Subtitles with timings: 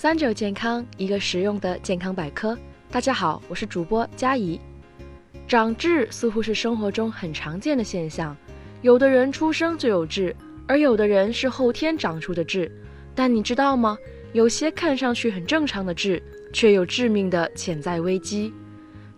[0.00, 2.56] 三九健康，一个实用的健康百科。
[2.88, 4.60] 大家好，我是主播佳怡。
[5.48, 8.36] 长痣似乎是生活中很常见的现象，
[8.80, 10.36] 有的人出生就有痣，
[10.68, 12.70] 而有的人是后天长出的痣。
[13.12, 13.98] 但你知道吗？
[14.32, 16.22] 有些看上去很正常的痣，
[16.52, 18.54] 却有致命的潜在危机。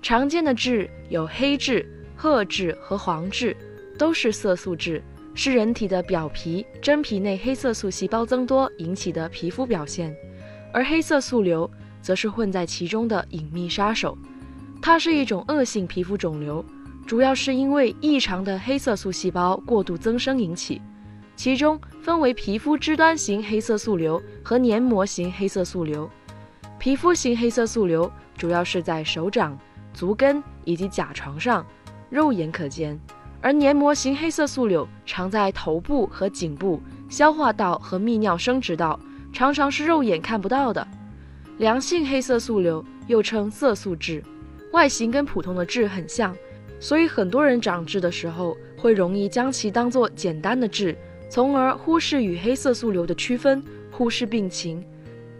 [0.00, 1.86] 常见的痣有黑痣、
[2.16, 3.54] 褐痣和黄痣，
[3.98, 5.02] 都是色素痣，
[5.34, 10.16] 是人体的表皮真皮内黑色素细胞增多引起的皮肤表现。
[10.72, 11.70] 而黑色素瘤
[12.00, 14.16] 则是混在其中的隐秘杀手，
[14.80, 16.64] 它是一种恶性皮肤肿瘤，
[17.06, 20.80] 主要是因为异常的黑色素细胞过度增生引起。
[21.36, 26.08] 其中分为皮肤肢端型黑色素瘤和黏膜型黑色素瘤。
[26.78, 29.58] 皮肤型黑色素瘤主要是在手掌、
[29.92, 31.64] 足跟以及甲床上，
[32.10, 32.98] 肉眼可见；
[33.40, 39.00] 而黏膜型黑色素瘤常在头部和颈部、消化道和泌尿生殖道。
[39.32, 40.86] 常常是肉眼看不到的。
[41.58, 44.22] 良性黑色素瘤又称色素痣，
[44.72, 46.34] 外形跟普通的痣很像，
[46.78, 50.96] 所以很多人长痣的时候会容易将其当做简单的痣，
[51.28, 54.82] 从而忽视与黑色素瘤的区分，忽视病情。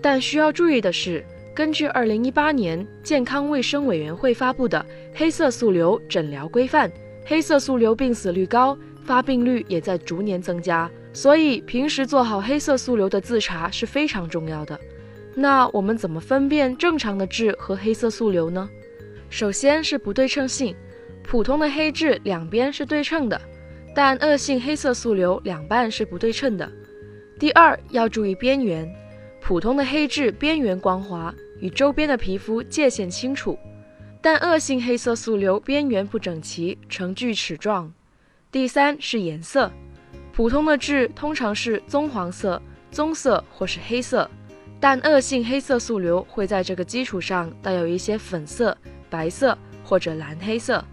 [0.00, 4.84] 但需要注意的是，根据2018年健康卫生委员会发布的
[5.18, 6.88] 《黑色素瘤诊疗规范》，
[7.26, 10.90] 黑色素瘤病死率高，发病率也在逐年增加。
[11.20, 14.78] 所以平时做好黑色素瘤的自查是非常重要的。
[15.34, 18.70] 那我们怎么分辨正常的痣和黑色素瘤呢？
[19.28, 20.76] 首先是不对称性，
[21.24, 23.40] 普通的黑痣两边是对称的，
[23.92, 26.70] 但恶性黑色素瘤两半是不对称的。
[27.36, 28.88] 第二要注意边缘，
[29.40, 33.58] 普通的黑痣边缘光滑，与周边的皮肤界限清楚，
[34.22, 37.92] 但恶性黑色素瘤边缘不整齐，呈锯齿状。
[38.52, 39.68] 第三是颜色。
[40.38, 44.30] 普通的痣通常是棕黄色、棕色或是黑色，
[44.78, 48.78] 但恶性黑色素瘤会在这个基础上带有一些粉色、
[49.10, 50.84] 白色或者蓝黑色。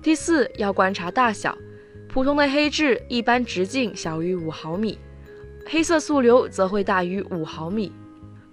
[0.00, 1.58] 第四，要观察大小，
[2.08, 4.96] 普通的黑痣一般直径小于五毫米，
[5.66, 7.90] 黑色素瘤则会大于五毫米。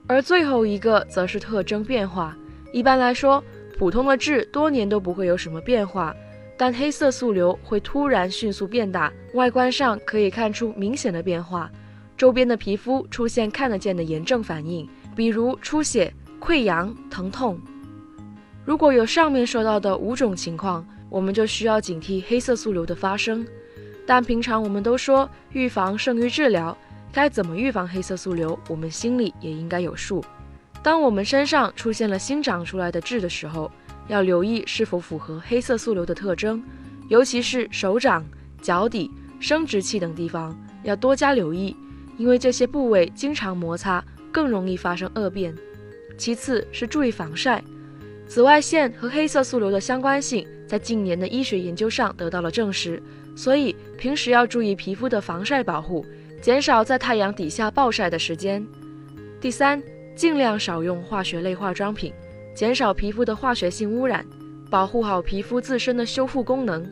[0.07, 2.35] 而最后一个则是特征变化，
[2.73, 3.43] 一般来说，
[3.77, 6.15] 普通的痣多年都不会有什么变化。
[6.61, 11.67] 但黑色素瘤会突然迅速变大，外观上可以看出明显的变化，
[12.15, 17.59] 周边的皮肤出现看得见的炎症反应，比如出血、溃疡、疼痛。
[18.63, 23.43] 如果有上面说到的五种情况，我们就需要警惕黑色素瘤的发生。
[24.05, 26.77] 但平常我们都说预防胜于治疗，
[27.11, 30.23] 该怎么预防黑色素瘤，我们心里也应该有数。
[30.83, 33.71] 当我们身上出现了新长出来的痣的时候，
[34.11, 36.61] 要留意是否符合黑色素瘤的特征，
[37.07, 38.25] 尤其是手掌、
[38.61, 41.73] 脚底、生殖器等地方要多加留意，
[42.17, 45.55] 因为这些部位经常摩擦，更容易发生恶变。
[46.17, 47.63] 其次是注意防晒，
[48.27, 53.01] 紫外线和黑色素瘤的相关性在近年的医学研究上得到了证实，
[53.33, 56.05] 所以平时要注意皮肤的防晒保护，
[56.41, 58.67] 减少在太阳底下暴晒的时间。
[59.39, 59.81] 第三，
[60.17, 62.11] 尽量少用化学类化妆品。
[62.53, 64.25] 减少皮肤的化学性污染，
[64.69, 66.85] 保护好皮肤自身的修复功能。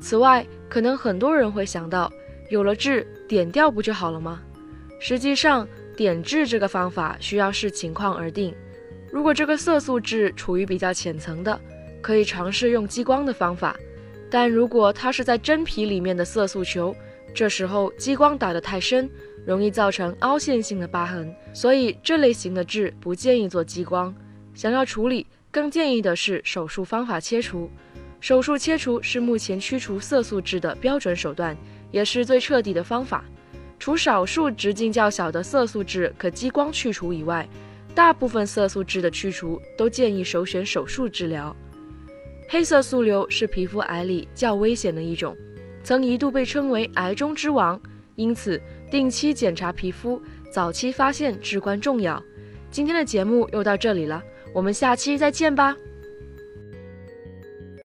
[0.00, 2.12] 此外，可能很多人会想到，
[2.50, 4.40] 有了痣点掉不就好了吗？
[5.00, 5.66] 实际上，
[5.96, 8.54] 点痣这个方法需要视情况而定。
[9.10, 11.58] 如果这个色素痣处于比较浅层的，
[12.00, 13.74] 可以尝试用激光的方法；
[14.30, 16.94] 但如果它是在真皮里面的色素球，
[17.34, 19.08] 这时候激光打得太深，
[19.46, 24.14] 容易造成凹陷性的疤痕，所以这类型的痣不建议做激光。
[24.58, 27.70] 想要处理，更建议的是手术方法切除。
[28.18, 31.56] 手术切除是目前去除色素痣的标准手段，
[31.92, 33.24] 也是最彻底的方法。
[33.78, 37.48] 除少数直径较小的色素痣可激光去除以外，
[37.94, 41.54] 大部分色素痣的去除都建议首选手术治疗。
[42.48, 45.36] 黑色素瘤是皮肤癌里较危险的一种，
[45.84, 47.80] 曾一度被称为“癌中之王”，
[48.16, 50.20] 因此定期检查皮肤，
[50.50, 52.20] 早期发现至关重要。
[52.72, 54.20] 今天的节目又到这里了。
[54.52, 55.76] 我们下期再见吧。